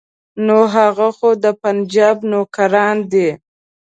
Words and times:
نو 0.45 0.57
هغه 0.75 1.07
خو 1.17 1.29
د 1.43 1.45
پنجاب 1.61 2.17
نوکران 2.31 2.97
دي. 3.11 3.29